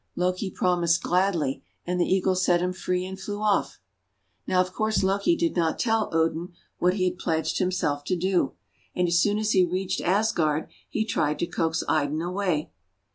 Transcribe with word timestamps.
Loki 0.15 0.49
promised 0.49 1.03
gladly, 1.03 1.61
and 1.85 2.01
the 2.01 2.07
Eagle 2.11 2.33
set 2.33 2.59
him 2.59 2.73
free 2.73 3.05
and 3.05 3.19
flew 3.19 3.39
off. 3.39 3.79
Now 4.47 4.59
of 4.59 4.73
course 4.73 5.03
Loki 5.03 5.35
did 5.35 5.55
not 5.55 5.77
tell 5.77 6.09
Odin 6.11 6.53
what 6.79 6.95
he 6.95 7.03
had 7.05 7.19
pledged 7.19 7.59
himself 7.59 8.03
to 8.05 8.15
do. 8.15 8.53
And 8.95 9.07
as 9.07 9.19
soon 9.19 9.37
as 9.37 9.51
he 9.51 9.63
reached 9.63 10.01
Asgard, 10.01 10.69
he 10.89 11.05
tried 11.05 11.37
to 11.37 11.45
coax 11.45 11.83
Idun 11.87 12.23
away. 12.23 12.71